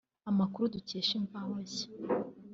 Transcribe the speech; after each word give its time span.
Amakuru 0.29 0.71
dukesha 0.75 1.13
Imvaho 1.21 1.53
Nshya 1.63 1.87